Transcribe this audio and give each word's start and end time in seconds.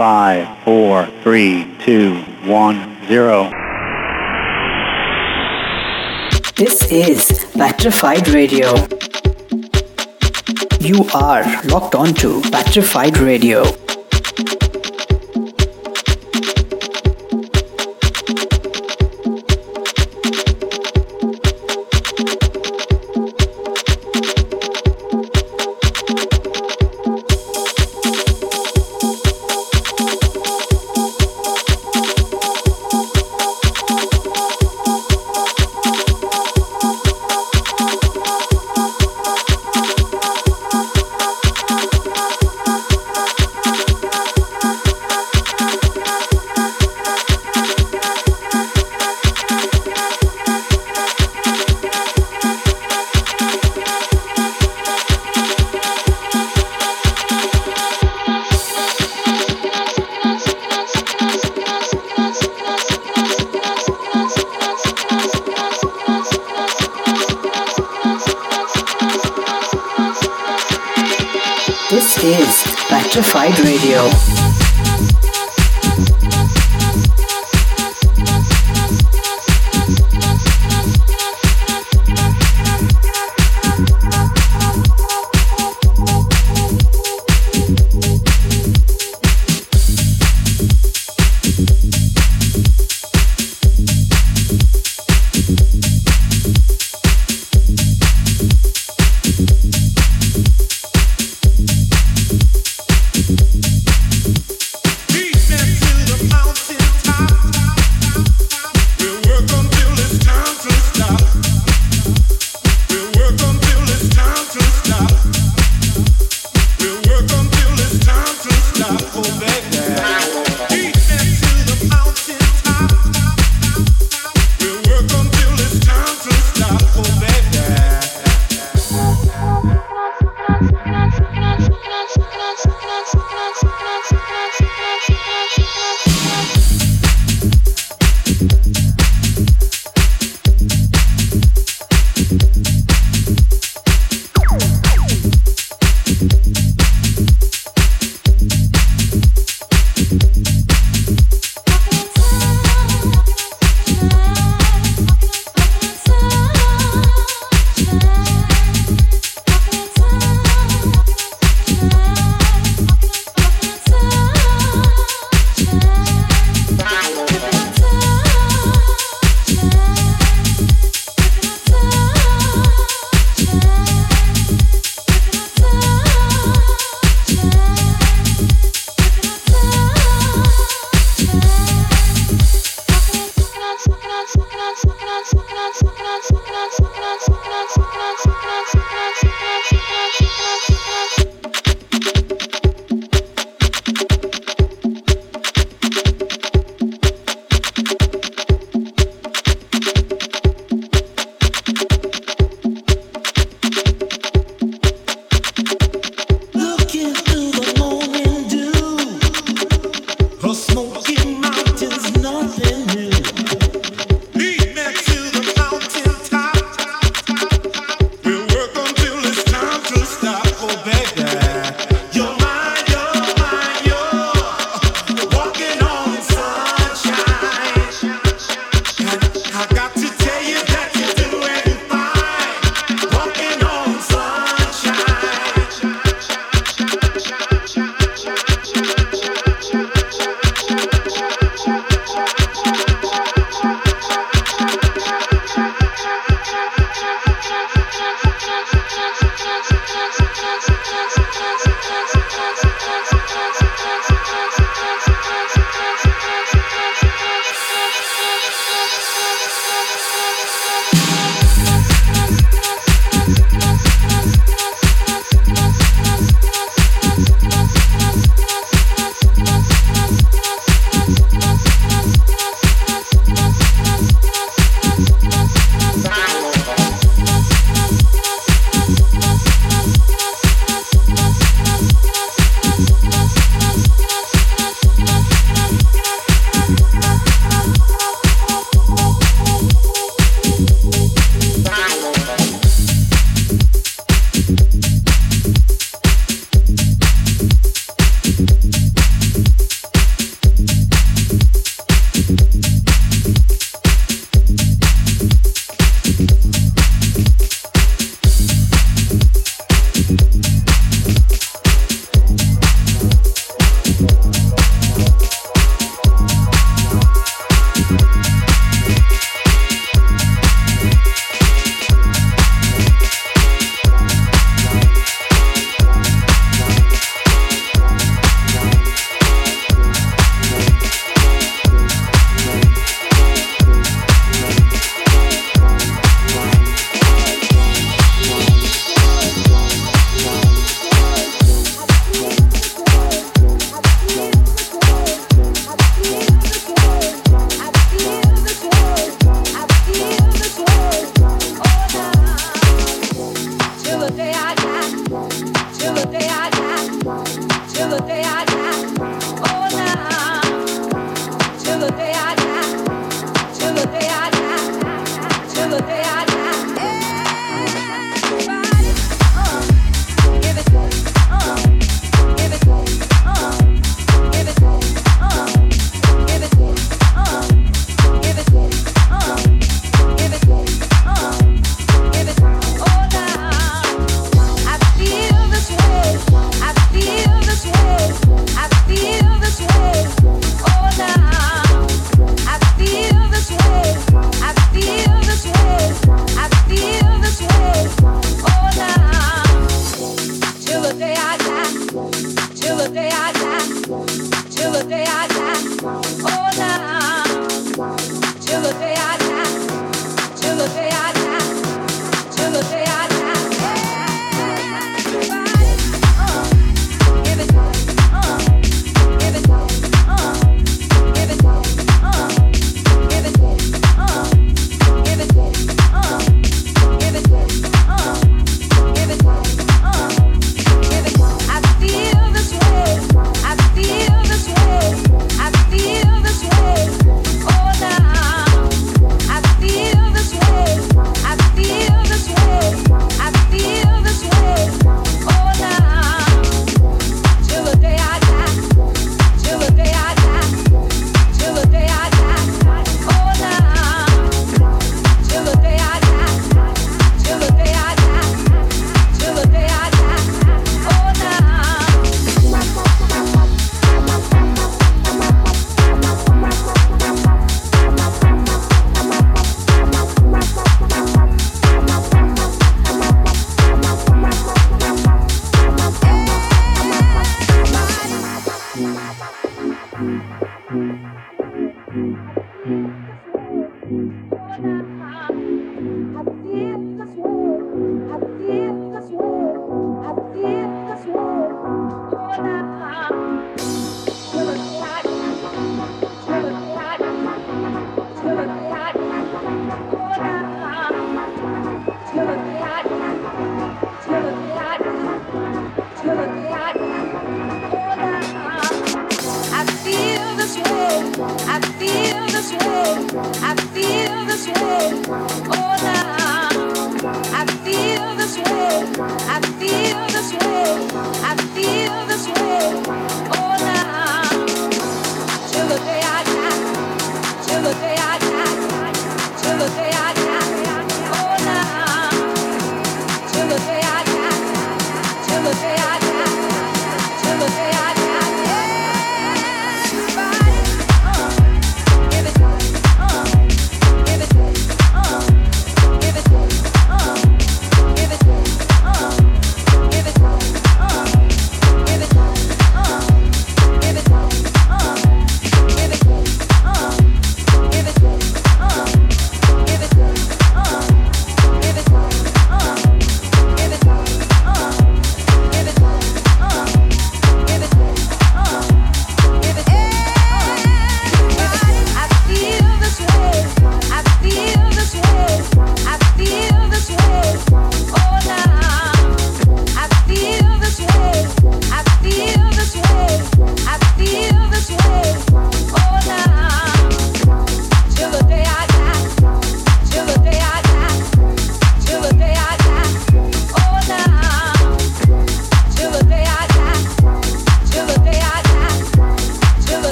Five, 0.00 0.64
four, 0.64 1.04
three, 1.22 1.76
two, 1.84 2.22
one, 2.46 3.06
zero. 3.06 3.50
This 6.56 6.90
is 6.90 7.44
Patrified 7.52 8.26
Radio. 8.28 8.76
You 10.80 11.04
are 11.12 11.44
locked 11.66 11.94
on 11.96 12.14
to 12.14 12.40
Patrified 12.50 13.18
Radio. 13.18 13.64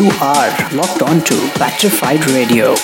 You 0.00 0.08
are 0.22 0.72
locked 0.72 1.02
on 1.02 1.20
to 1.24 1.50
Patrified 1.58 2.24
Radio. 2.30 2.74